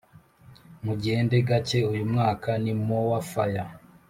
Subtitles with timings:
[0.85, 3.65] mugende gacye uy’umwaka ni mowa faya